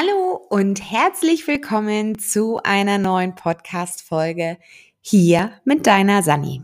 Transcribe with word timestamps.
Hallo 0.00 0.46
und 0.48 0.80
herzlich 0.92 1.48
willkommen 1.48 2.20
zu 2.20 2.60
einer 2.62 2.98
neuen 2.98 3.34
Podcast-Folge 3.34 4.56
hier 5.00 5.50
mit 5.64 5.88
deiner 5.88 6.22
Sani. 6.22 6.62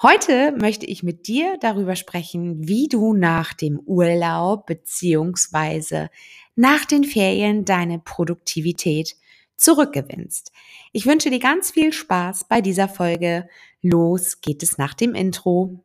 Heute 0.00 0.52
möchte 0.52 0.86
ich 0.86 1.02
mit 1.02 1.26
dir 1.26 1.56
darüber 1.60 1.96
sprechen, 1.96 2.68
wie 2.68 2.86
du 2.86 3.14
nach 3.14 3.52
dem 3.52 3.80
Urlaub 3.80 4.66
beziehungsweise 4.66 6.08
nach 6.54 6.84
den 6.84 7.02
Ferien 7.02 7.64
deine 7.64 7.98
Produktivität 7.98 9.16
zurückgewinnst. 9.56 10.52
Ich 10.92 11.04
wünsche 11.04 11.30
dir 11.30 11.40
ganz 11.40 11.72
viel 11.72 11.92
Spaß 11.92 12.44
bei 12.44 12.60
dieser 12.60 12.86
Folge. 12.86 13.48
Los 13.82 14.40
geht 14.40 14.62
es 14.62 14.78
nach 14.78 14.94
dem 14.94 15.16
Intro. 15.16 15.84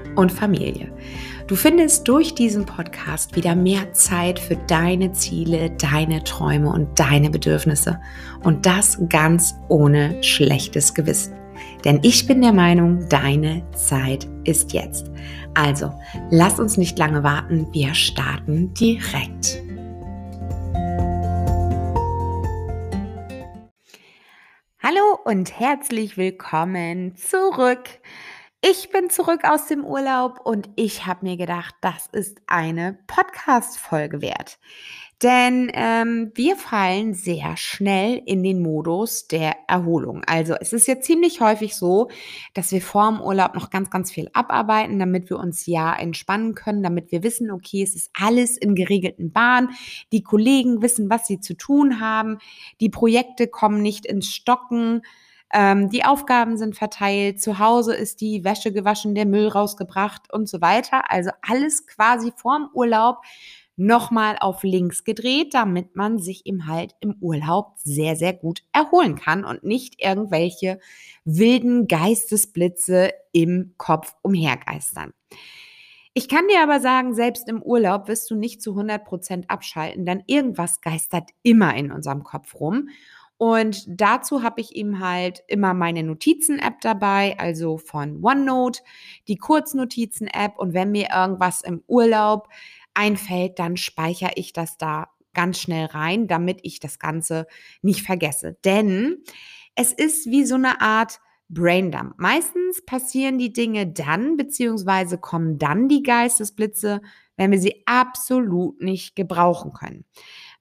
und 0.15 0.31
Familie. 0.31 0.91
Du 1.47 1.55
findest 1.55 2.07
durch 2.07 2.33
diesen 2.33 2.65
Podcast 2.65 3.35
wieder 3.35 3.55
mehr 3.55 3.91
Zeit 3.93 4.39
für 4.39 4.55
deine 4.55 5.11
Ziele, 5.11 5.71
deine 5.71 6.23
Träume 6.23 6.69
und 6.69 6.97
deine 6.99 7.29
Bedürfnisse. 7.29 7.99
Und 8.43 8.65
das 8.65 8.97
ganz 9.09 9.55
ohne 9.67 10.23
schlechtes 10.23 10.93
Gewissen. 10.93 11.33
Denn 11.83 11.99
ich 12.03 12.27
bin 12.27 12.41
der 12.41 12.53
Meinung, 12.53 13.07
deine 13.09 13.63
Zeit 13.73 14.27
ist 14.43 14.73
jetzt. 14.73 15.11
Also, 15.53 15.91
lass 16.29 16.59
uns 16.59 16.77
nicht 16.77 16.97
lange 16.97 17.23
warten, 17.23 17.67
wir 17.73 17.93
starten 17.93 18.73
direkt. 18.73 19.61
Hallo 24.83 25.19
und 25.25 25.59
herzlich 25.59 26.17
willkommen 26.17 27.15
zurück. 27.15 27.83
Ich 28.63 28.91
bin 28.91 29.09
zurück 29.09 29.43
aus 29.43 29.65
dem 29.65 29.83
Urlaub 29.83 30.41
und 30.43 30.69
ich 30.75 31.07
habe 31.07 31.25
mir 31.25 31.35
gedacht, 31.35 31.73
das 31.81 32.05
ist 32.11 32.39
eine 32.45 32.99
Podcast-Folge 33.07 34.21
wert. 34.21 34.59
Denn 35.23 35.71
ähm, 35.73 36.31
wir 36.35 36.55
fallen 36.55 37.15
sehr 37.15 37.57
schnell 37.57 38.21
in 38.23 38.43
den 38.43 38.61
Modus 38.61 39.27
der 39.27 39.55
Erholung. 39.67 40.23
Also 40.27 40.53
es 40.53 40.73
ist 40.73 40.87
ja 40.87 40.99
ziemlich 40.99 41.41
häufig 41.41 41.75
so, 41.75 42.09
dass 42.53 42.71
wir 42.71 42.83
vor 42.83 43.09
dem 43.09 43.19
Urlaub 43.19 43.55
noch 43.55 43.71
ganz, 43.71 43.89
ganz 43.89 44.11
viel 44.11 44.29
abarbeiten, 44.33 44.99
damit 44.99 45.31
wir 45.31 45.39
uns 45.39 45.65
ja 45.65 45.95
entspannen 45.95 46.53
können, 46.53 46.83
damit 46.83 47.11
wir 47.11 47.23
wissen, 47.23 47.49
okay, 47.49 47.81
es 47.81 47.95
ist 47.95 48.11
alles 48.13 48.57
in 48.57 48.75
geregelten 48.75 49.31
Bahnen. 49.31 49.69
Die 50.11 50.21
Kollegen 50.21 50.83
wissen, 50.83 51.09
was 51.09 51.25
sie 51.25 51.39
zu 51.39 51.55
tun 51.55 51.99
haben. 51.99 52.37
Die 52.79 52.89
Projekte 52.89 53.47
kommen 53.47 53.81
nicht 53.81 54.05
ins 54.05 54.31
Stocken. 54.31 55.01
Ähm, 55.53 55.89
die 55.89 56.05
Aufgaben 56.05 56.57
sind 56.57 56.75
verteilt, 56.75 57.41
zu 57.41 57.59
Hause 57.59 57.93
ist 57.93 58.21
die 58.21 58.43
Wäsche 58.43 58.71
gewaschen, 58.71 59.15
der 59.15 59.25
Müll 59.25 59.47
rausgebracht 59.47 60.31
und 60.31 60.47
so 60.47 60.61
weiter. 60.61 61.11
Also 61.11 61.31
alles 61.41 61.85
quasi 61.87 62.31
vorm 62.35 62.69
Urlaub 62.73 63.17
nochmal 63.75 64.37
auf 64.39 64.63
links 64.63 65.03
gedreht, 65.03 65.53
damit 65.53 65.95
man 65.95 66.19
sich 66.19 66.45
im 66.45 66.67
halt 66.67 66.95
im 66.99 67.15
Urlaub 67.19 67.73
sehr, 67.77 68.15
sehr 68.15 68.33
gut 68.33 68.63
erholen 68.71 69.15
kann 69.15 69.43
und 69.43 69.63
nicht 69.63 69.95
irgendwelche 69.97 70.79
wilden 71.25 71.87
Geistesblitze 71.87 73.11
im 73.31 73.73
Kopf 73.77 74.13
umhergeistern. 74.21 75.13
Ich 76.13 76.27
kann 76.27 76.47
dir 76.49 76.61
aber 76.61 76.81
sagen, 76.81 77.15
selbst 77.15 77.47
im 77.47 77.63
Urlaub 77.63 78.09
wirst 78.09 78.29
du 78.29 78.35
nicht 78.35 78.61
zu 78.61 78.71
100 78.71 79.05
Prozent 79.05 79.49
abschalten, 79.49 80.05
denn 80.05 80.23
irgendwas 80.27 80.81
geistert 80.81 81.29
immer 81.41 81.73
in 81.75 81.91
unserem 81.91 82.23
Kopf 82.23 82.55
rum. 82.59 82.89
Und 83.41 83.85
dazu 83.87 84.43
habe 84.43 84.61
ich 84.61 84.75
eben 84.75 84.99
halt 84.99 85.43
immer 85.47 85.73
meine 85.73 86.03
Notizen-App 86.03 86.79
dabei, 86.79 87.39
also 87.39 87.79
von 87.79 88.23
OneNote, 88.23 88.83
die 89.27 89.37
Kurznotizen-App. 89.37 90.59
Und 90.59 90.75
wenn 90.75 90.91
mir 90.91 91.07
irgendwas 91.11 91.61
im 91.61 91.81
Urlaub 91.87 92.49
einfällt, 92.93 93.57
dann 93.57 93.77
speichere 93.77 94.33
ich 94.35 94.53
das 94.53 94.77
da 94.77 95.07
ganz 95.33 95.57
schnell 95.57 95.87
rein, 95.87 96.27
damit 96.27 96.59
ich 96.61 96.79
das 96.79 96.99
Ganze 96.99 97.47
nicht 97.81 98.03
vergesse. 98.03 98.59
Denn 98.63 99.23
es 99.73 99.91
ist 99.91 100.27
wie 100.27 100.45
so 100.45 100.53
eine 100.53 100.79
Art 100.79 101.19
Braindump. 101.49 102.19
Meistens 102.19 102.85
passieren 102.85 103.39
die 103.39 103.51
Dinge 103.51 103.87
dann, 103.87 104.37
beziehungsweise 104.37 105.17
kommen 105.17 105.57
dann 105.57 105.89
die 105.89 106.03
Geistesblitze, 106.03 107.01
wenn 107.37 107.49
wir 107.49 107.59
sie 107.59 107.81
absolut 107.87 108.79
nicht 108.83 109.15
gebrauchen 109.15 109.73
können. 109.73 110.05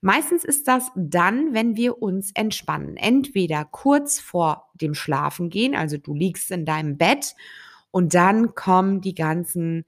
Meistens 0.01 0.45
ist 0.45 0.67
das 0.67 0.91
dann, 0.97 1.53
wenn 1.53 1.77
wir 1.77 2.03
uns 2.03 2.31
entspannen. 2.35 2.97
Entweder 2.97 3.65
kurz 3.65 4.19
vor 4.19 4.71
dem 4.75 4.95
Schlafengehen, 4.95 5.75
also 5.75 5.99
du 5.99 6.15
liegst 6.15 6.51
in 6.51 6.65
deinem 6.65 6.97
Bett 6.97 7.35
und 7.91 8.15
dann 8.15 8.55
kommen 8.55 9.01
die 9.03 9.15
ganzen 9.15 9.85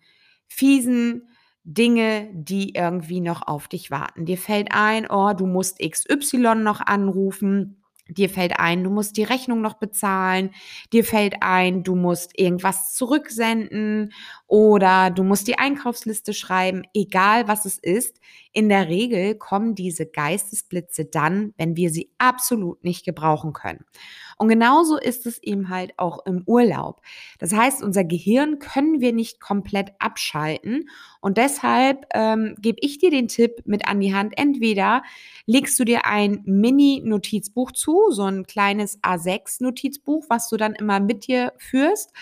fiesen 0.48 1.28
Dinge, 1.64 2.28
die 2.34 2.74
irgendwie 2.74 3.20
noch 3.20 3.46
auf 3.46 3.68
dich 3.68 3.90
warten. 3.90 4.26
Dir 4.26 4.36
fällt 4.36 4.68
ein, 4.72 5.06
oh, 5.08 5.32
du 5.32 5.46
musst 5.46 5.78
XY 5.78 6.56
noch 6.56 6.80
anrufen 6.80 7.82
Dir 8.08 8.28
fällt 8.28 8.58
ein, 8.58 8.82
du 8.84 8.90
musst 8.90 9.16
die 9.16 9.22
Rechnung 9.22 9.60
noch 9.60 9.74
bezahlen. 9.74 10.50
Dir 10.92 11.04
fällt 11.04 11.36
ein, 11.40 11.84
du 11.84 11.94
musst 11.94 12.38
irgendwas 12.38 12.94
zurücksenden 12.94 14.12
oder 14.46 15.10
du 15.10 15.22
musst 15.22 15.46
die 15.46 15.58
Einkaufsliste 15.58 16.34
schreiben. 16.34 16.82
Egal 16.94 17.48
was 17.48 17.64
es 17.64 17.78
ist. 17.78 18.20
In 18.52 18.68
der 18.68 18.88
Regel 18.88 19.34
kommen 19.34 19.74
diese 19.74 20.04
Geistesblitze 20.06 21.06
dann, 21.06 21.54
wenn 21.56 21.76
wir 21.76 21.90
sie 21.90 22.10
absolut 22.18 22.84
nicht 22.84 23.04
gebrauchen 23.04 23.52
können. 23.52 23.84
Und 24.36 24.48
genauso 24.48 24.98
ist 24.98 25.24
es 25.26 25.42
eben 25.42 25.68
halt 25.68 25.98
auch 25.98 26.26
im 26.26 26.42
Urlaub. 26.46 27.00
Das 27.38 27.52
heißt, 27.54 27.82
unser 27.82 28.04
Gehirn 28.04 28.58
können 28.58 29.00
wir 29.00 29.12
nicht 29.12 29.40
komplett 29.40 29.92
abschalten. 30.00 30.88
Und 31.20 31.38
deshalb 31.38 32.06
ähm, 32.12 32.56
gebe 32.60 32.78
ich 32.80 32.98
dir 32.98 33.10
den 33.10 33.28
Tipp 33.28 33.62
mit 33.64 33.86
an 33.86 34.00
die 34.00 34.14
Hand. 34.14 34.34
Entweder 34.36 35.02
legst 35.46 35.78
du 35.78 35.84
dir 35.84 36.06
ein 36.06 36.42
Mini-Notizbuch 36.44 37.72
zu, 37.72 38.10
so 38.10 38.24
ein 38.24 38.44
kleines 38.46 39.00
A6-Notizbuch, 39.02 40.24
was 40.28 40.48
du 40.48 40.56
dann 40.56 40.74
immer 40.74 41.00
mit 41.00 41.26
dir 41.26 41.52
führst. 41.56 42.12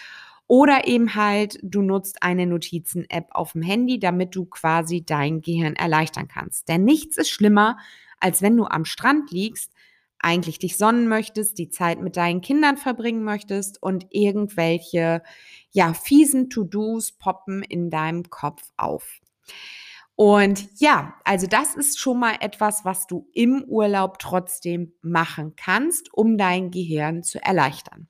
Oder 0.50 0.88
eben 0.88 1.14
halt, 1.14 1.60
du 1.62 1.80
nutzt 1.80 2.24
eine 2.24 2.44
Notizen-App 2.44 3.28
auf 3.30 3.52
dem 3.52 3.62
Handy, 3.62 4.00
damit 4.00 4.34
du 4.34 4.46
quasi 4.46 5.04
dein 5.04 5.42
Gehirn 5.42 5.76
erleichtern 5.76 6.26
kannst. 6.26 6.68
Denn 6.68 6.82
nichts 6.82 7.16
ist 7.18 7.30
schlimmer, 7.30 7.78
als 8.18 8.42
wenn 8.42 8.56
du 8.56 8.64
am 8.64 8.84
Strand 8.84 9.30
liegst, 9.30 9.72
eigentlich 10.18 10.58
dich 10.58 10.76
sonnen 10.76 11.06
möchtest, 11.06 11.56
die 11.58 11.68
Zeit 11.68 12.00
mit 12.00 12.16
deinen 12.16 12.40
Kindern 12.40 12.78
verbringen 12.78 13.22
möchtest 13.22 13.80
und 13.80 14.08
irgendwelche, 14.10 15.22
ja, 15.70 15.94
fiesen 15.94 16.50
To-Dos 16.50 17.12
poppen 17.12 17.62
in 17.62 17.88
deinem 17.88 18.28
Kopf 18.28 18.72
auf. 18.76 19.20
Und 20.16 20.68
ja, 20.80 21.14
also 21.22 21.46
das 21.46 21.76
ist 21.76 22.00
schon 22.00 22.18
mal 22.18 22.34
etwas, 22.40 22.84
was 22.84 23.06
du 23.06 23.28
im 23.34 23.62
Urlaub 23.68 24.18
trotzdem 24.18 24.94
machen 25.00 25.54
kannst, 25.54 26.12
um 26.12 26.36
dein 26.36 26.72
Gehirn 26.72 27.22
zu 27.22 27.40
erleichtern. 27.40 28.08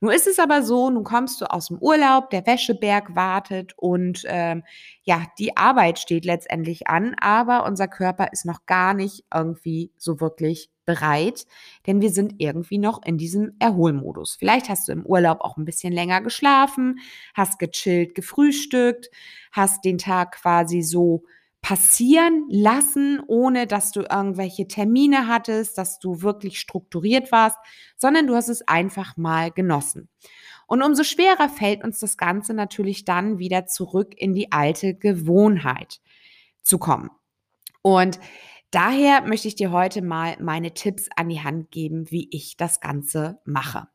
Nun 0.00 0.12
ist 0.12 0.26
es 0.26 0.38
aber 0.38 0.62
so, 0.62 0.88
nun 0.88 1.04
kommst 1.04 1.40
du 1.42 1.50
aus 1.50 1.68
dem 1.68 1.78
Urlaub, 1.78 2.30
der 2.30 2.46
Wäscheberg 2.46 3.14
wartet 3.14 3.74
und 3.76 4.24
ähm, 4.26 4.62
ja, 5.02 5.26
die 5.38 5.58
Arbeit 5.58 5.98
steht 5.98 6.24
letztendlich 6.24 6.88
an, 6.88 7.14
aber 7.20 7.66
unser 7.66 7.86
Körper 7.86 8.28
ist 8.32 8.46
noch 8.46 8.64
gar 8.64 8.94
nicht 8.94 9.24
irgendwie 9.32 9.92
so 9.98 10.18
wirklich 10.18 10.70
bereit, 10.86 11.46
denn 11.86 12.00
wir 12.00 12.10
sind 12.10 12.34
irgendwie 12.38 12.78
noch 12.78 13.02
in 13.04 13.18
diesem 13.18 13.52
Erholmodus. 13.58 14.36
Vielleicht 14.38 14.70
hast 14.70 14.88
du 14.88 14.92
im 14.92 15.04
Urlaub 15.04 15.42
auch 15.42 15.58
ein 15.58 15.66
bisschen 15.66 15.92
länger 15.92 16.22
geschlafen, 16.22 16.98
hast 17.34 17.58
gechillt, 17.58 18.14
gefrühstückt, 18.14 19.10
hast 19.52 19.84
den 19.84 19.98
Tag 19.98 20.32
quasi 20.32 20.80
so 20.82 21.24
passieren 21.62 22.46
lassen, 22.48 23.20
ohne 23.26 23.66
dass 23.66 23.92
du 23.92 24.00
irgendwelche 24.00 24.66
Termine 24.66 25.26
hattest, 25.26 25.76
dass 25.78 25.98
du 25.98 26.22
wirklich 26.22 26.58
strukturiert 26.58 27.30
warst, 27.32 27.58
sondern 27.96 28.26
du 28.26 28.34
hast 28.34 28.48
es 28.48 28.66
einfach 28.66 29.16
mal 29.16 29.50
genossen. 29.50 30.08
Und 30.66 30.82
umso 30.82 31.02
schwerer 31.02 31.48
fällt 31.48 31.84
uns 31.84 31.98
das 31.98 32.16
Ganze 32.16 32.54
natürlich 32.54 33.04
dann 33.04 33.38
wieder 33.38 33.66
zurück 33.66 34.14
in 34.16 34.34
die 34.34 34.52
alte 34.52 34.94
Gewohnheit 34.94 36.00
zu 36.62 36.78
kommen. 36.78 37.10
Und 37.82 38.20
daher 38.70 39.22
möchte 39.22 39.48
ich 39.48 39.56
dir 39.56 39.72
heute 39.72 40.02
mal 40.02 40.36
meine 40.40 40.72
Tipps 40.72 41.08
an 41.16 41.28
die 41.28 41.40
Hand 41.40 41.70
geben, 41.70 42.10
wie 42.10 42.28
ich 42.30 42.56
das 42.56 42.80
Ganze 42.80 43.40
mache. 43.44 43.88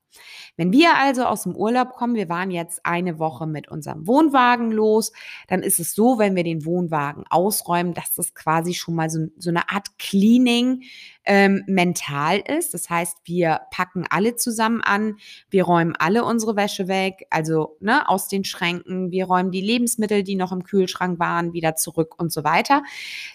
Wenn 0.58 0.72
wir 0.72 0.96
also 0.98 1.26
aus 1.26 1.44
dem 1.44 1.56
Urlaub 1.56 1.94
kommen, 1.94 2.16
wir 2.16 2.30
waren 2.30 2.52
jetzt 2.52 2.86
eine 2.86 3.20
Woche 3.20 3.48
mit 3.48 3.70
unserem 3.70 4.08
Wohnwagen 4.08 4.72
los, 4.72 5.12
dann 5.48 5.64
ist 5.64 5.80
es 5.80 5.94
so, 5.94 6.18
wenn 6.18 6.36
wir 6.36 6.44
den 6.44 6.66
Wohnwagen 6.66 7.24
ausräumen, 7.30 7.94
dass 7.94 8.14
das 8.14 8.34
quasi 8.34 8.74
schon 8.74 8.96
mal 8.96 9.10
so, 9.10 9.28
so 9.38 9.50
eine 9.50 9.70
Art 9.70 9.98
Cleaning 10.00 10.84
ähm, 11.25 11.63
mental 11.68 12.39
ist. 12.39 12.74
Das 12.74 12.89
heißt, 12.89 13.18
wir 13.25 13.62
packen 13.72 14.06
alle 14.10 14.36
zusammen 14.36 14.81
an, 14.81 15.18
wir 15.50 15.63
räumen 15.63 15.95
alle 15.98 16.24
unsere 16.24 16.56
Wäsche 16.56 16.88
weg, 16.88 17.25
also 17.30 17.77
ne, 17.80 18.07
aus 18.07 18.27
den 18.27 18.44
Schränken, 18.44 19.12
wir 19.12 19.25
räumen 19.25 19.51
die 19.51 19.62
Lebensmittel, 19.62 20.24
die 20.24 20.36
noch 20.36 20.51
im 20.51 20.63
Kühlschrank 20.63 21.19
waren, 21.19 21.54
wieder 21.54 21.75
zurück 21.75 22.16
und 22.18 22.31
so 22.31 22.44
weiter. 22.44 22.83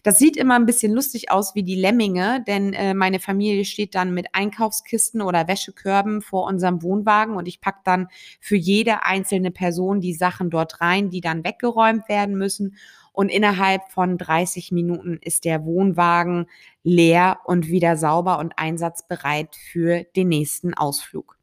Das 0.03 0.19
sieht 0.19 0.37
immer 0.37 0.57
ein 0.57 0.67
bisschen 0.67 0.93
lustig 0.93 1.31
aus 1.31 1.55
wie 1.55 1.63
die 1.63 1.75
Lemminge, 1.75 2.45
denn 2.47 2.73
äh, 2.73 2.95
meine 2.95 3.21
Familie 3.21 3.65
steht 3.65 3.95
dann 3.95 4.15
mit 4.15 4.29
Einkaufskisten 4.33 5.21
oder 5.23 5.49
Wäschekörben 5.49 6.23
vor 6.23 6.47
unserem 6.47 6.83
Wohnwagen 6.83 7.37
und 7.37 7.49
ich 7.49 7.61
packe 7.61 7.81
dann 7.85 8.09
für 8.41 8.57
jede 8.57 9.05
einzelne 9.05 9.51
Person 9.51 10.01
die 10.01 10.15
Sachen 10.15 10.51
dort 10.51 10.81
rein, 10.81 11.11
die 11.11 11.21
dann 11.21 11.45
weggeräumt 11.45 12.09
werden 12.09 12.37
müssen 12.37 12.77
und 13.13 13.29
innerhalb 13.29 13.91
von 13.91 14.19
30 14.19 14.73
Minuten 14.73 15.19
ist 15.21 15.45
der 15.45 15.65
Wohnwagen 15.65 16.47
leer 16.83 17.39
und 17.45 17.69
wieder 17.69 17.97
sauber 17.97 18.39
und 18.39 18.55
einsatzbereit 18.57 19.57
für 19.57 20.05
den 20.17 20.29
nächsten 20.29 20.75
Ausflug. 20.75 21.37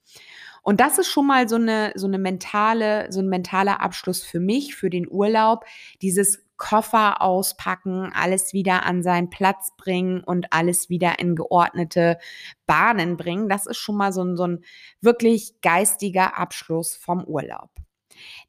Und 0.68 0.82
das 0.82 0.98
ist 0.98 1.08
schon 1.08 1.28
mal 1.28 1.48
so 1.48 1.56
eine, 1.56 1.94
so 1.96 2.08
eine 2.08 2.18
mentale, 2.18 3.10
so 3.10 3.22
ein 3.22 3.30
mentaler 3.30 3.80
Abschluss 3.80 4.24
für 4.24 4.42
mich, 4.42 4.76
für 4.76 4.90
den 4.90 5.08
Urlaub. 5.10 5.64
Dieses 6.02 6.44
Koffer 6.58 7.22
auspacken, 7.22 8.12
alles 8.14 8.52
wieder 8.52 8.84
an 8.86 9.04
seinen 9.04 9.30
Platz 9.30 9.72
bringen 9.78 10.22
und 10.24 10.52
alles 10.52 10.90
wieder 10.90 11.20
in 11.20 11.36
geordnete 11.36 12.18
Bahnen 12.66 13.16
bringen. 13.16 13.48
Das 13.48 13.66
ist 13.66 13.78
schon 13.78 13.96
mal 13.96 14.12
so 14.12 14.24
ein, 14.24 14.36
so 14.36 14.46
ein 14.46 14.64
wirklich 15.00 15.62
geistiger 15.62 16.38
Abschluss 16.38 16.96
vom 16.96 17.24
Urlaub. 17.24 17.70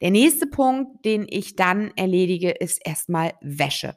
Der 0.01 0.11
nächste 0.11 0.47
Punkt, 0.47 1.05
den 1.05 1.27
ich 1.29 1.57
dann 1.57 1.91
erledige, 1.97 2.51
ist 2.51 2.81
erstmal 2.85 3.35
Wäsche. 3.41 3.97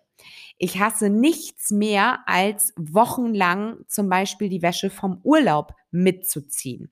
Ich 0.58 0.80
hasse 0.80 1.10
nichts 1.10 1.72
mehr, 1.72 2.20
als 2.28 2.74
wochenlang 2.78 3.78
zum 3.88 4.10
Beispiel 4.10 4.48
die 4.48 4.62
Wäsche 4.62 4.92
vom 4.92 5.20
Urlaub 5.24 5.74
mitzuziehen. 5.90 6.92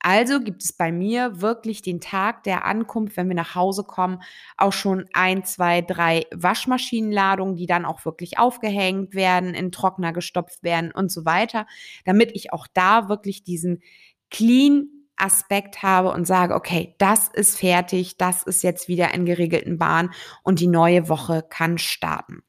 Also 0.00 0.40
gibt 0.40 0.62
es 0.62 0.74
bei 0.74 0.92
mir 0.92 1.40
wirklich 1.40 1.80
den 1.80 2.00
Tag 2.00 2.44
der 2.44 2.66
Ankunft, 2.66 3.16
wenn 3.16 3.28
wir 3.28 3.34
nach 3.34 3.54
Hause 3.54 3.84
kommen, 3.84 4.22
auch 4.56 4.74
schon 4.74 5.06
ein, 5.14 5.44
zwei, 5.44 5.80
drei 5.80 6.26
Waschmaschinenladungen, 6.34 7.56
die 7.56 7.66
dann 7.66 7.86
auch 7.86 8.04
wirklich 8.04 8.38
aufgehängt 8.38 9.14
werden, 9.14 9.54
in 9.54 9.72
Trockner 9.72 10.12
gestopft 10.12 10.62
werden 10.62 10.92
und 10.92 11.10
so 11.10 11.24
weiter, 11.24 11.66
damit 12.04 12.32
ich 12.34 12.52
auch 12.52 12.66
da 12.72 13.08
wirklich 13.08 13.42
diesen 13.44 13.82
clean 14.30 14.95
Aspekt 15.16 15.82
habe 15.82 16.10
und 16.10 16.26
sage, 16.26 16.54
okay, 16.54 16.94
das 16.98 17.28
ist 17.28 17.58
fertig, 17.58 18.16
das 18.16 18.42
ist 18.42 18.62
jetzt 18.62 18.88
wieder 18.88 19.14
in 19.14 19.26
geregelten 19.26 19.78
Bahn 19.78 20.10
und 20.42 20.60
die 20.60 20.66
neue 20.66 21.08
Woche 21.08 21.44
kann 21.48 21.78
starten. 21.78 22.42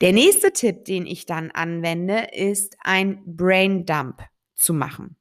Der 0.00 0.12
nächste 0.12 0.52
Tipp, 0.52 0.84
den 0.84 1.06
ich 1.06 1.26
dann 1.26 1.52
anwende, 1.52 2.26
ist 2.32 2.76
ein 2.80 3.22
Brain 3.24 3.86
Dump 3.86 4.22
zu 4.54 4.74
machen. 4.74 5.16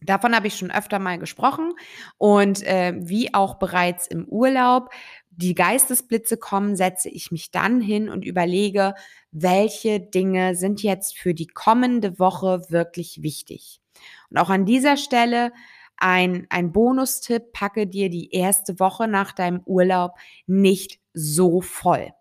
Davon 0.00 0.34
habe 0.34 0.46
ich 0.46 0.56
schon 0.56 0.70
öfter 0.70 0.98
mal 0.98 1.18
gesprochen 1.18 1.72
und 2.18 2.62
äh, 2.62 2.94
wie 2.96 3.34
auch 3.34 3.58
bereits 3.58 4.06
im 4.06 4.26
Urlaub 4.26 4.90
die 5.30 5.54
Geistesblitze 5.54 6.36
kommen, 6.36 6.76
setze 6.76 7.08
ich 7.08 7.30
mich 7.30 7.50
dann 7.50 7.80
hin 7.80 8.08
und 8.08 8.24
überlege, 8.24 8.94
welche 9.30 10.00
Dinge 10.00 10.54
sind 10.54 10.82
jetzt 10.82 11.18
für 11.18 11.34
die 11.34 11.46
kommende 11.46 12.18
Woche 12.18 12.66
wirklich 12.68 13.22
wichtig. 13.22 13.81
Und 14.30 14.38
auch 14.38 14.50
an 14.50 14.64
dieser 14.64 14.96
Stelle 14.96 15.52
ein, 15.96 16.46
ein 16.50 16.72
Bonustipp, 16.72 17.52
packe 17.52 17.86
dir 17.86 18.10
die 18.10 18.32
erste 18.32 18.80
Woche 18.80 19.06
nach 19.06 19.32
deinem 19.32 19.62
Urlaub 19.64 20.12
nicht 20.46 20.98
so 21.14 21.60
voll. 21.60 22.12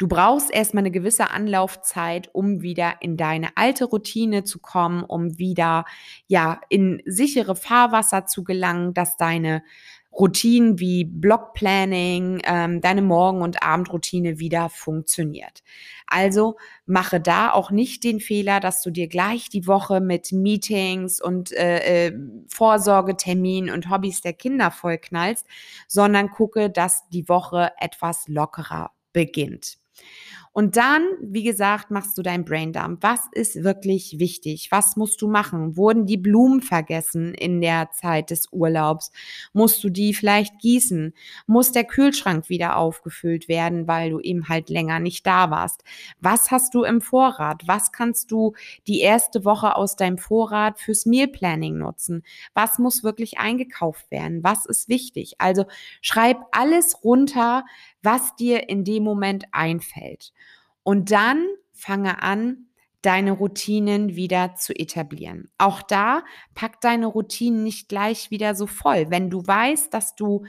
Du 0.00 0.08
brauchst 0.08 0.50
erstmal 0.50 0.80
eine 0.80 0.90
gewisse 0.90 1.30
Anlaufzeit, 1.30 2.30
um 2.32 2.62
wieder 2.62 2.94
in 3.00 3.18
deine 3.18 3.50
alte 3.56 3.84
Routine 3.84 4.44
zu 4.44 4.58
kommen, 4.58 5.04
um 5.04 5.38
wieder 5.38 5.84
ja 6.26 6.58
in 6.70 7.02
sichere 7.04 7.54
Fahrwasser 7.54 8.24
zu 8.24 8.42
gelangen, 8.42 8.94
dass 8.94 9.18
deine 9.18 9.62
Routinen 10.12 10.78
wie 10.78 11.04
Blockplanning, 11.04 12.42
ähm, 12.44 12.80
deine 12.80 13.02
Morgen- 13.02 13.42
und 13.42 13.62
Abendroutine 13.62 14.38
wieder 14.38 14.68
funktioniert. 14.68 15.62
Also 16.06 16.56
mache 16.84 17.20
da 17.20 17.52
auch 17.52 17.70
nicht 17.70 18.02
den 18.02 18.20
Fehler, 18.20 18.58
dass 18.58 18.82
du 18.82 18.90
dir 18.90 19.06
gleich 19.06 19.48
die 19.48 19.66
Woche 19.66 20.00
mit 20.00 20.32
Meetings 20.32 21.20
und 21.20 21.52
äh, 21.52 22.08
äh, 22.08 22.18
Vorsorgeterminen 22.48 23.72
und 23.72 23.88
Hobbys 23.88 24.20
der 24.20 24.32
Kinder 24.32 24.70
vollknallst, 24.70 25.46
sondern 25.86 26.30
gucke, 26.30 26.70
dass 26.70 27.08
die 27.10 27.28
Woche 27.28 27.72
etwas 27.78 28.26
lockerer 28.26 28.90
beginnt. 29.12 29.78
Und 30.52 30.76
dann, 30.76 31.02
wie 31.22 31.44
gesagt, 31.44 31.92
machst 31.92 32.18
du 32.18 32.22
dein 32.22 32.44
Braindump. 32.44 33.02
Was 33.02 33.20
ist 33.32 33.62
wirklich 33.62 34.18
wichtig? 34.18 34.68
Was 34.72 34.96
musst 34.96 35.22
du 35.22 35.28
machen? 35.28 35.76
Wurden 35.76 36.06
die 36.06 36.16
Blumen 36.16 36.60
vergessen 36.60 37.34
in 37.34 37.60
der 37.60 37.92
Zeit 37.92 38.30
des 38.30 38.48
Urlaubs? 38.50 39.12
Musst 39.52 39.84
du 39.84 39.90
die 39.90 40.12
vielleicht 40.12 40.58
gießen? 40.58 41.14
Muss 41.46 41.70
der 41.70 41.84
Kühlschrank 41.84 42.48
wieder 42.48 42.76
aufgefüllt 42.76 43.46
werden, 43.46 43.86
weil 43.86 44.10
du 44.10 44.18
eben 44.18 44.48
halt 44.48 44.70
länger 44.70 44.98
nicht 44.98 45.24
da 45.24 45.50
warst? 45.50 45.84
Was 46.18 46.50
hast 46.50 46.74
du 46.74 46.82
im 46.82 47.00
Vorrat? 47.00 47.62
Was 47.66 47.92
kannst 47.92 48.32
du 48.32 48.54
die 48.88 49.00
erste 49.00 49.44
Woche 49.44 49.76
aus 49.76 49.94
deinem 49.94 50.18
Vorrat 50.18 50.80
fürs 50.80 51.06
Meal 51.06 51.28
Planning 51.28 51.78
nutzen? 51.78 52.24
Was 52.54 52.80
muss 52.80 53.04
wirklich 53.04 53.38
eingekauft 53.38 54.10
werden? 54.10 54.42
Was 54.42 54.66
ist 54.66 54.88
wichtig? 54.88 55.34
Also 55.38 55.66
schreib 56.02 56.38
alles 56.50 57.04
runter, 57.04 57.64
was 58.02 58.36
dir 58.36 58.68
in 58.68 58.84
dem 58.84 59.02
Moment 59.02 59.44
einfällt. 59.52 60.32
Und 60.82 61.10
dann 61.10 61.46
fange 61.72 62.22
an, 62.22 62.66
deine 63.02 63.32
Routinen 63.32 64.14
wieder 64.14 64.54
zu 64.54 64.74
etablieren. 64.74 65.50
Auch 65.58 65.82
da 65.82 66.22
pack 66.54 66.80
deine 66.80 67.06
Routinen 67.06 67.62
nicht 67.62 67.88
gleich 67.88 68.30
wieder 68.30 68.54
so 68.54 68.66
voll. 68.66 69.06
Wenn 69.08 69.30
du 69.30 69.46
weißt, 69.46 69.92
dass 69.94 70.14
du, 70.14 70.44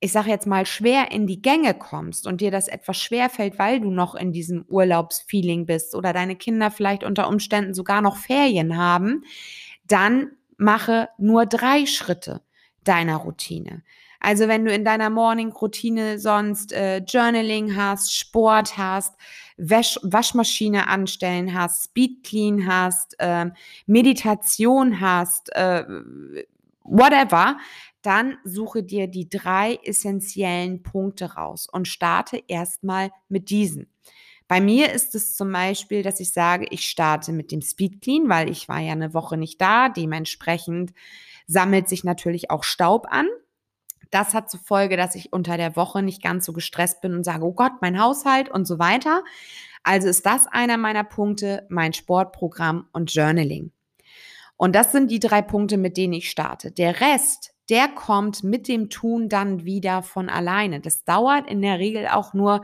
ich 0.00 0.12
sage 0.12 0.30
jetzt 0.30 0.46
mal, 0.46 0.64
schwer 0.64 1.12
in 1.12 1.26
die 1.26 1.42
Gänge 1.42 1.74
kommst 1.74 2.26
und 2.26 2.40
dir 2.40 2.50
das 2.50 2.68
etwas 2.68 2.98
schwer 2.98 3.28
fällt, 3.28 3.58
weil 3.58 3.80
du 3.80 3.90
noch 3.90 4.14
in 4.14 4.32
diesem 4.32 4.64
Urlaubsfeeling 4.68 5.66
bist 5.66 5.94
oder 5.94 6.12
deine 6.12 6.36
Kinder 6.36 6.70
vielleicht 6.70 7.04
unter 7.04 7.28
Umständen 7.28 7.74
sogar 7.74 8.00
noch 8.00 8.16
Ferien 8.16 8.76
haben, 8.78 9.24
dann 9.86 10.30
mache 10.56 11.08
nur 11.18 11.44
drei 11.44 11.84
Schritte 11.84 12.40
deiner 12.84 13.16
Routine. 13.16 13.82
Also 14.24 14.46
wenn 14.46 14.64
du 14.64 14.72
in 14.72 14.84
deiner 14.84 15.10
Morning-Routine 15.10 16.20
sonst 16.20 16.72
äh, 16.72 16.98
Journaling 16.98 17.74
hast, 17.74 18.16
Sport 18.16 18.78
hast, 18.78 19.16
Wäsch 19.56 19.98
Waschmaschine 20.02 20.86
anstellen 20.86 21.52
hast, 21.52 21.86
Speed 21.86 22.22
Clean 22.22 22.66
hast, 22.68 23.16
äh, 23.18 23.46
Meditation 23.86 25.00
hast, 25.00 25.52
äh, 25.56 25.84
whatever, 26.84 27.58
dann 28.02 28.36
suche 28.44 28.84
dir 28.84 29.08
die 29.08 29.28
drei 29.28 29.80
essentiellen 29.82 30.84
Punkte 30.84 31.34
raus 31.34 31.66
und 31.70 31.88
starte 31.88 32.44
erstmal 32.46 33.10
mit 33.28 33.50
diesen. 33.50 33.88
Bei 34.46 34.60
mir 34.60 34.92
ist 34.92 35.16
es 35.16 35.34
zum 35.34 35.50
Beispiel, 35.50 36.04
dass 36.04 36.20
ich 36.20 36.32
sage, 36.32 36.66
ich 36.70 36.88
starte 36.88 37.32
mit 37.32 37.50
dem 37.50 37.60
Speed 37.60 38.02
Clean, 38.02 38.28
weil 38.28 38.48
ich 38.48 38.68
war 38.68 38.78
ja 38.78 38.92
eine 38.92 39.14
Woche 39.14 39.36
nicht 39.36 39.60
da. 39.60 39.88
Dementsprechend 39.88 40.92
sammelt 41.48 41.88
sich 41.88 42.04
natürlich 42.04 42.50
auch 42.50 42.62
Staub 42.62 43.06
an. 43.10 43.26
Das 44.12 44.34
hat 44.34 44.50
zur 44.50 44.60
Folge, 44.60 44.96
dass 44.96 45.14
ich 45.14 45.32
unter 45.32 45.56
der 45.56 45.74
Woche 45.74 46.02
nicht 46.02 46.22
ganz 46.22 46.44
so 46.44 46.52
gestresst 46.52 47.00
bin 47.00 47.14
und 47.14 47.24
sage, 47.24 47.44
oh 47.44 47.54
Gott, 47.54 47.72
mein 47.80 48.00
Haushalt 48.00 48.50
und 48.50 48.66
so 48.66 48.78
weiter. 48.78 49.24
Also 49.82 50.06
ist 50.06 50.26
das 50.26 50.46
einer 50.46 50.76
meiner 50.76 51.02
Punkte, 51.02 51.66
mein 51.70 51.94
Sportprogramm 51.94 52.88
und 52.92 53.12
Journaling. 53.12 53.72
Und 54.56 54.76
das 54.76 54.92
sind 54.92 55.10
die 55.10 55.18
drei 55.18 55.40
Punkte, 55.40 55.78
mit 55.78 55.96
denen 55.96 56.12
ich 56.12 56.30
starte. 56.30 56.70
Der 56.70 57.00
Rest, 57.00 57.51
der 57.72 57.88
kommt 57.88 58.44
mit 58.44 58.68
dem 58.68 58.90
Tun 58.90 59.30
dann 59.30 59.64
wieder 59.64 60.02
von 60.02 60.28
alleine. 60.28 60.80
Das 60.80 61.04
dauert 61.04 61.50
in 61.50 61.62
der 61.62 61.78
Regel 61.78 62.06
auch 62.06 62.34
nur 62.34 62.60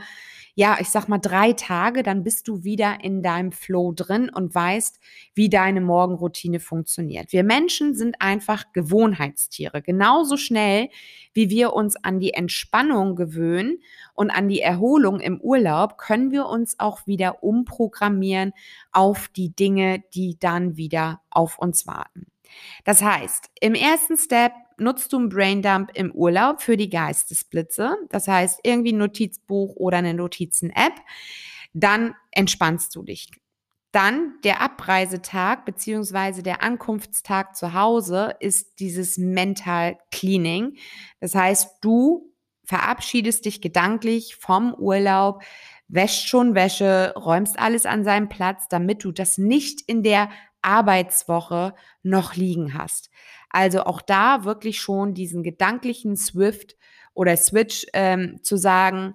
ja, 0.59 0.79
ich 0.81 0.89
sag 0.89 1.07
mal 1.07 1.19
drei 1.19 1.53
Tage, 1.53 2.03
dann 2.03 2.25
bist 2.25 2.49
du 2.49 2.65
wieder 2.65 3.05
in 3.05 3.23
deinem 3.23 3.53
Flow 3.53 3.93
drin 3.93 4.29
und 4.29 4.53
weißt, 4.53 4.99
wie 5.33 5.49
deine 5.49 5.81
Morgenroutine 5.81 6.59
funktioniert. 6.59 7.33
Wir 7.33 7.45
Menschen 7.45 7.95
sind 7.95 8.17
einfach 8.21 8.65
Gewohnheitstiere. 8.73 9.83
Genauso 9.83 10.37
schnell, 10.37 10.89
wie 11.33 11.49
wir 11.49 11.75
uns 11.75 11.95
an 12.03 12.19
die 12.19 12.35
Entspannung 12.35 13.15
gewöhnen 13.15 13.79
und 14.15 14.33
an 14.33 14.49
die 14.49 14.61
Erholung 14.61 15.21
im 15.21 15.41
Urlaub, 15.41 15.97
können 15.97 16.33
wir 16.33 16.47
uns 16.47 16.81
auch 16.81 17.07
wieder 17.07 17.45
umprogrammieren 17.45 18.53
auf 18.91 19.29
die 19.29 19.55
Dinge, 19.55 20.03
die 20.13 20.41
dann 20.41 20.77
wieder 20.77 21.21
auf 21.31 21.61
uns 21.61 21.87
warten. 21.87 22.27
Das 22.85 23.01
heißt, 23.01 23.49
im 23.61 23.77
ersten 23.77 24.17
Step 24.17 24.51
nutzt 24.81 25.13
du 25.13 25.19
einen 25.19 25.29
Braindump 25.29 25.91
im 25.95 26.13
Urlaub 26.13 26.61
für 26.61 26.77
die 26.77 26.91
Geistesblitze. 26.91 27.97
Das 28.09 28.29
heißt, 28.29 28.61
irgendwie 28.63 28.93
ein 28.93 28.99
Notizbuch 28.99 29.77
oder 29.77 29.99
eine 29.99 30.15
Notizen-App. 30.15 30.95
Dann 31.73 32.15
entspannst 32.31 32.95
du 32.95 33.03
dich. 33.03 33.31
Dann 33.93 34.35
der 34.45 34.61
Abreisetag 34.61 35.65
beziehungsweise 35.65 36.43
der 36.43 36.63
Ankunftstag 36.63 37.57
zu 37.57 37.73
Hause 37.73 38.35
ist 38.39 38.81
dieses 38.81 39.17
Mental 39.17 39.97
Cleaning. 40.11 40.77
Das 41.21 41.35
heißt, 41.35 41.79
du 41.81 42.35
verabschiedest 42.65 43.47
dich 43.47 43.63
gedanklich 43.63 44.37
vom 44.37 44.75
Urlaub, 44.75 45.43
wäscht 45.89 46.29
schon 46.29 46.55
Wäsche, 46.55 47.15
räumst 47.17 47.59
alles 47.59 47.87
an 47.87 48.05
seinem 48.05 48.29
Platz, 48.29 48.69
damit 48.69 49.05
du 49.05 49.11
das 49.11 49.39
nicht 49.39 49.81
in 49.87 50.03
der 50.03 50.29
Arbeitswoche 50.61 51.75
noch 52.03 52.35
liegen 52.35 52.75
hast. 52.75 53.11
Also 53.51 53.85
auch 53.85 54.03
da 54.03 54.45
wirklich 54.45 54.81
schon 54.81 55.15
diesen 55.15 55.43
gedanklichen 55.43 56.17
Swift 56.17 56.77
oder 57.15 57.37
Switch 57.37 57.87
ähm, 57.95 58.39
zu 58.43 58.57
sagen, 58.57 59.15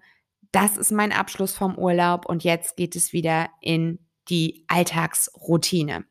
das 0.52 0.78
ist 0.78 0.92
mein 0.92 1.12
Abschluss 1.12 1.56
vom 1.56 1.78
Urlaub 1.78 2.26
und 2.28 2.44
jetzt 2.44 2.78
geht 2.78 2.96
es 2.96 3.14
wieder 3.14 3.48
in 3.62 4.00
die 4.30 4.66
Alltagsroutine. 4.68 6.06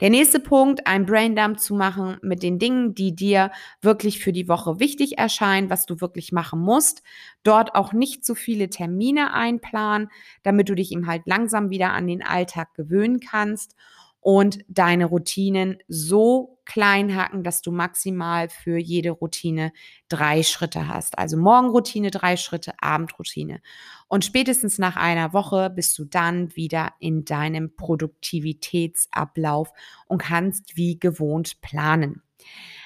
Der 0.00 0.10
nächste 0.10 0.40
Punkt, 0.40 0.86
ein 0.86 1.06
Braindump 1.06 1.60
zu 1.60 1.74
machen 1.74 2.16
mit 2.22 2.42
den 2.42 2.58
Dingen, 2.58 2.94
die 2.94 3.14
dir 3.14 3.52
wirklich 3.82 4.18
für 4.18 4.32
die 4.32 4.48
Woche 4.48 4.80
wichtig 4.80 5.18
erscheinen, 5.18 5.70
was 5.70 5.86
du 5.86 6.00
wirklich 6.00 6.32
machen 6.32 6.60
musst. 6.60 7.02
Dort 7.44 7.74
auch 7.74 7.92
nicht 7.92 8.24
zu 8.24 8.34
viele 8.34 8.68
Termine 8.68 9.32
einplanen, 9.32 10.08
damit 10.42 10.68
du 10.68 10.74
dich 10.74 10.90
ihm 10.90 11.06
halt 11.06 11.22
langsam 11.26 11.70
wieder 11.70 11.92
an 11.92 12.06
den 12.06 12.22
Alltag 12.22 12.74
gewöhnen 12.74 13.20
kannst 13.20 13.76
und 14.20 14.58
deine 14.68 15.04
Routinen 15.06 15.78
so 15.88 16.58
klein 16.72 17.14
hacken, 17.14 17.44
dass 17.44 17.60
du 17.60 17.70
maximal 17.70 18.48
für 18.48 18.78
jede 18.78 19.10
Routine 19.10 19.72
drei 20.08 20.42
Schritte 20.42 20.88
hast. 20.88 21.18
Also 21.18 21.36
Morgenroutine 21.36 22.10
drei 22.10 22.38
Schritte, 22.38 22.72
Abendroutine. 22.80 23.60
Und 24.08 24.24
spätestens 24.24 24.78
nach 24.78 24.96
einer 24.96 25.34
Woche 25.34 25.68
bist 25.68 25.98
du 25.98 26.06
dann 26.06 26.56
wieder 26.56 26.94
in 26.98 27.26
deinem 27.26 27.76
Produktivitätsablauf 27.76 29.70
und 30.06 30.22
kannst 30.22 30.76
wie 30.76 30.98
gewohnt 30.98 31.60
planen. 31.60 32.22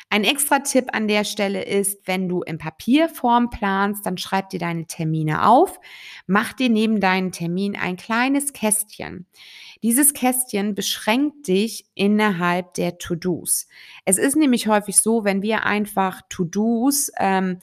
Ein 0.08 0.22
extra 0.22 0.60
Tipp 0.60 0.86
an 0.92 1.08
der 1.08 1.24
Stelle 1.24 1.64
ist, 1.64 2.06
wenn 2.06 2.28
du 2.28 2.42
in 2.42 2.58
Papierform 2.58 3.50
planst, 3.50 4.06
dann 4.06 4.18
schreib 4.18 4.50
dir 4.50 4.60
deine 4.60 4.86
Termine 4.86 5.48
auf, 5.48 5.80
mach 6.26 6.52
dir 6.52 6.68
neben 6.68 7.00
deinen 7.00 7.32
Termin 7.32 7.76
ein 7.76 7.96
kleines 7.96 8.52
Kästchen. 8.52 9.26
Dieses 9.82 10.14
Kästchen 10.14 10.74
beschränkt 10.74 11.48
dich 11.48 11.86
innerhalb 11.94 12.74
der 12.74 12.98
To-Dos. 12.98 13.66
Es 14.04 14.16
ist 14.16 14.36
nämlich 14.36 14.68
häufig 14.68 14.96
so, 14.96 15.24
wenn 15.24 15.42
wir 15.42 15.64
einfach 15.64 16.22
To-Dos 16.28 17.10
ähm, 17.18 17.60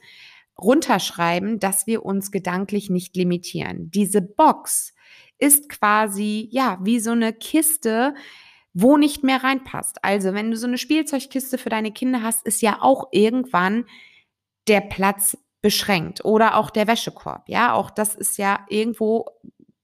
runterschreiben, 0.62 1.60
dass 1.60 1.88
wir 1.88 2.06
uns 2.06 2.32
gedanklich 2.32 2.90
nicht 2.90 3.16
limitieren. 3.16 3.90
Diese 3.92 4.22
Box 4.22 4.94
ist 5.40 5.70
quasi, 5.70 6.50
ja, 6.52 6.78
wie 6.84 7.00
so 7.00 7.12
eine 7.12 7.34
Kiste, 7.34 8.14
wo 8.74 8.98
nicht 8.98 9.24
mehr 9.24 9.44
reinpasst. 9.44 10.04
Also, 10.04 10.34
wenn 10.34 10.52
du 10.52 10.58
so 10.58 10.68
eine 10.68 10.78
Spielzeugkiste 10.78 11.58
für 11.58 11.70
deine 11.70 11.92
Kinder 11.92 12.24
hast, 12.24 12.46
ist 12.46 12.62
ja 12.62 12.82
auch 12.82 13.10
irgendwann 13.12 13.86
der 14.68 14.82
Platz 14.82 15.38
beschränkt 15.62 16.26
oder 16.26 16.58
auch 16.58 16.70
der 16.70 16.88
Wäschekorb. 16.88 17.48
Ja, 17.48 17.74
auch 17.74 17.90
das 17.90 18.16
ist 18.16 18.38
ja 18.38 18.66
irgendwo 18.70 19.26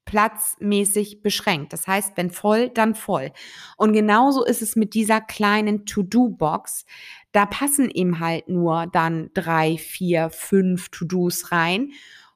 platzmäßig 0.09 1.21
beschränkt. 1.21 1.71
Das 1.71 1.87
heißt, 1.87 2.13
wenn 2.15 2.31
voll, 2.31 2.69
dann 2.69 2.95
voll. 2.95 3.31
Und 3.77 3.93
genauso 3.93 4.43
ist 4.43 4.63
es 4.63 4.75
mit 4.75 4.95
dieser 4.95 5.21
kleinen 5.21 5.85
To-Do-Box. 5.85 6.85
Da 7.31 7.45
passen 7.45 7.91
eben 7.91 8.19
halt 8.19 8.49
nur 8.49 8.87
dann 8.87 9.29
drei, 9.35 9.77
vier, 9.77 10.31
fünf 10.31 10.89
To-Dos 10.89 11.51
rein. 11.51 11.91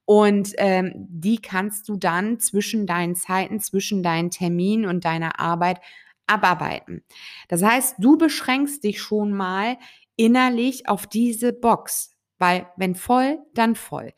Und 0.05 0.53
ähm, 0.57 0.91
die 0.95 1.41
kannst 1.41 1.89
du 1.89 1.97
dann 1.97 2.39
zwischen 2.39 2.85
deinen 2.85 3.15
Zeiten, 3.15 3.59
zwischen 3.59 4.03
deinen 4.03 4.29
Terminen 4.29 4.85
und 4.85 5.03
deiner 5.03 5.39
Arbeit 5.39 5.79
abarbeiten. 6.27 7.03
Das 7.47 7.63
heißt, 7.63 7.95
du 7.99 8.17
beschränkst 8.17 8.83
dich 8.83 9.01
schon 9.01 9.33
mal 9.33 9.77
innerlich 10.15 10.87
auf 10.87 11.07
diese 11.07 11.53
Box, 11.53 12.11
weil 12.37 12.67
wenn 12.77 12.95
voll, 12.95 13.39
dann 13.53 13.75
voll. 13.75 14.13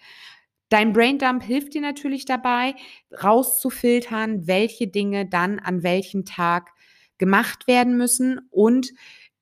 Dein 0.70 0.94
Braindump 0.94 1.44
hilft 1.44 1.74
dir 1.74 1.82
natürlich 1.82 2.26
dabei, 2.26 2.76
rauszufiltern, 3.24 4.48
welche 4.48 4.88
Dinge 4.88 5.28
dann 5.28 5.60
an 5.60 5.84
welchem 5.84 6.26
Tag 6.26 6.72
gemacht 7.18 7.68
werden 7.68 7.98
müssen 7.98 8.40
und 8.50 8.92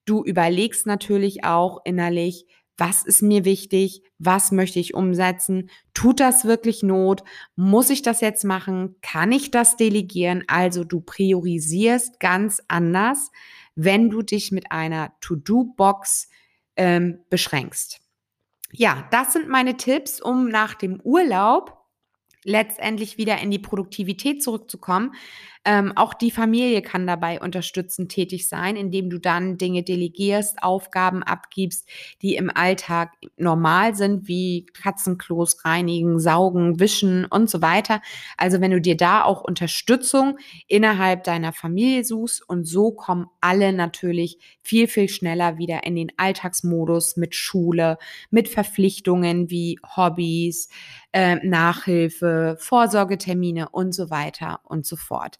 du 0.04 0.22
überlegst 0.22 0.86
natürlich 0.86 1.44
auch 1.44 1.80
innerlich, 1.84 2.46
was 2.76 3.04
ist 3.04 3.22
mir 3.22 3.44
wichtig, 3.44 4.02
was 4.18 4.50
möchte 4.50 4.80
ich 4.80 4.94
umsetzen, 4.94 5.70
tut 5.92 6.20
das 6.20 6.44
wirklich 6.44 6.82
Not, 6.82 7.22
muss 7.56 7.90
ich 7.90 8.02
das 8.02 8.20
jetzt 8.20 8.44
machen, 8.44 8.96
kann 9.00 9.32
ich 9.32 9.50
das 9.50 9.76
delegieren, 9.76 10.44
also 10.48 10.84
du 10.84 11.00
priorisierst 11.00 12.18
ganz 12.20 12.62
anders, 12.68 13.30
wenn 13.76 14.10
du 14.10 14.22
dich 14.22 14.52
mit 14.52 14.72
einer 14.72 15.12
To-Do-Box 15.20 16.28
ähm, 16.76 17.20
beschränkst. 17.30 18.00
Ja, 18.72 19.06
das 19.12 19.32
sind 19.32 19.48
meine 19.48 19.76
Tipps, 19.76 20.20
um 20.20 20.48
nach 20.48 20.74
dem 20.74 21.00
Urlaub 21.00 21.83
letztendlich 22.44 23.18
wieder 23.18 23.40
in 23.40 23.50
die 23.50 23.58
Produktivität 23.58 24.42
zurückzukommen. 24.42 25.12
Ähm, 25.66 25.92
auch 25.96 26.12
die 26.12 26.30
Familie 26.30 26.82
kann 26.82 27.06
dabei 27.06 27.40
unterstützend 27.40 28.12
tätig 28.12 28.48
sein, 28.48 28.76
indem 28.76 29.08
du 29.08 29.18
dann 29.18 29.56
Dinge 29.56 29.82
delegierst, 29.82 30.62
Aufgaben 30.62 31.22
abgibst, 31.22 31.88
die 32.20 32.34
im 32.34 32.54
Alltag 32.54 33.12
normal 33.38 33.94
sind, 33.94 34.28
wie 34.28 34.66
Katzenklos 34.66 35.64
reinigen, 35.64 36.20
saugen, 36.20 36.80
wischen 36.80 37.24
und 37.24 37.48
so 37.48 37.62
weiter. 37.62 38.02
Also 38.36 38.60
wenn 38.60 38.72
du 38.72 38.80
dir 38.80 38.96
da 38.96 39.24
auch 39.24 39.40
Unterstützung 39.40 40.38
innerhalb 40.68 41.24
deiner 41.24 41.54
Familie 41.54 42.04
suchst 42.04 42.46
und 42.46 42.66
so 42.66 42.90
kommen 42.90 43.26
alle 43.40 43.72
natürlich 43.72 44.38
viel, 44.60 44.86
viel 44.86 45.08
schneller 45.08 45.56
wieder 45.56 45.84
in 45.84 45.96
den 45.96 46.12
Alltagsmodus 46.18 47.16
mit 47.16 47.34
Schule, 47.34 47.96
mit 48.30 48.50
Verpflichtungen 48.50 49.48
wie 49.48 49.78
Hobbys, 49.96 50.68
äh, 51.14 51.36
Nachhilfe, 51.46 52.56
Vorsorgetermine 52.58 53.68
und 53.68 53.94
so 53.94 54.10
weiter 54.10 54.60
und 54.64 54.84
so 54.84 54.96
fort. 54.96 55.38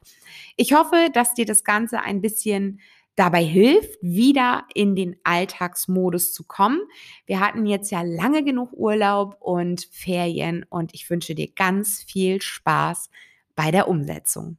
Ich 0.57 0.73
hoffe, 0.73 1.09
dass 1.13 1.35
dir 1.35 1.45
das 1.45 1.65
Ganze 1.65 2.01
ein 2.01 2.21
bisschen 2.21 2.81
dabei 3.17 3.45
hilft, 3.45 3.99
wieder 4.01 4.65
in 4.73 4.95
den 4.95 5.17
Alltagsmodus 5.25 6.33
zu 6.33 6.45
kommen. 6.45 6.81
Wir 7.27 7.41
hatten 7.41 7.67
jetzt 7.67 7.91
ja 7.91 8.03
lange 8.03 8.45
genug 8.45 8.73
Urlaub 8.73 9.37
und 9.41 9.89
Ferien 9.91 10.65
und 10.69 10.95
ich 10.95 11.11
wünsche 11.11 11.35
dir 11.35 11.49
ganz 11.53 12.03
viel 12.03 12.41
Spaß 12.41 13.11
bei 13.57 13.73
der 13.73 13.89
Umsetzung. 13.89 14.59